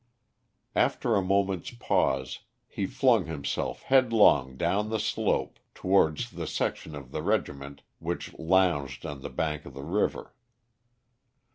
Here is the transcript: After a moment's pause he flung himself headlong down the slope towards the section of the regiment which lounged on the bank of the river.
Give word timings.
After 0.75 1.13
a 1.15 1.21
moment's 1.21 1.69
pause 1.75 2.39
he 2.67 2.87
flung 2.87 3.27
himself 3.27 3.83
headlong 3.83 4.57
down 4.57 4.89
the 4.89 4.99
slope 4.99 5.59
towards 5.75 6.31
the 6.31 6.47
section 6.47 6.95
of 6.95 7.11
the 7.11 7.21
regiment 7.21 7.83
which 7.99 8.33
lounged 8.39 9.05
on 9.05 9.21
the 9.21 9.29
bank 9.29 9.63
of 9.63 9.75
the 9.75 9.83
river. 9.83 10.33